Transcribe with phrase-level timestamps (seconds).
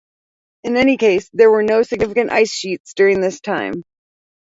[0.63, 3.83] In any case, there were no significant ice sheets during this time.